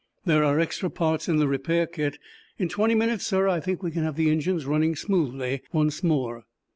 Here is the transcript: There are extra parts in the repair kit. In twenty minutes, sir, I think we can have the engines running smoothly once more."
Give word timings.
There 0.25 0.43
are 0.43 0.59
extra 0.59 0.89
parts 0.89 1.29
in 1.29 1.35
the 1.35 1.47
repair 1.47 1.85
kit. 1.85 2.17
In 2.57 2.67
twenty 2.69 2.95
minutes, 2.95 3.23
sir, 3.23 3.47
I 3.47 3.59
think 3.59 3.83
we 3.83 3.91
can 3.91 4.01
have 4.01 4.15
the 4.15 4.31
engines 4.31 4.65
running 4.65 4.95
smoothly 4.95 5.61
once 5.73 6.03
more." 6.03 6.45